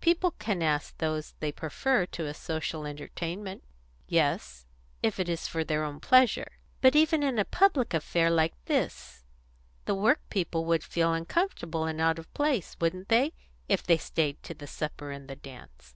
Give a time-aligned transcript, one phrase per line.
[0.00, 3.64] People can ask those they prefer to a social entertainment."
[4.06, 4.64] "Yes
[5.02, 9.24] if it is for their own pleasure." "But even in a public affair like this
[9.86, 13.32] the work people would feel uncomfortable and out of place, wouldn't they,
[13.68, 15.90] if they stayed to the supper and the dance?